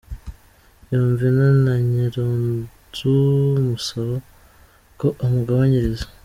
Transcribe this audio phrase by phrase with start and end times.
[0.91, 3.11] yumvina na nyirinzu
[3.59, 4.15] amusaba
[4.99, 6.05] ko amugabanyiriza.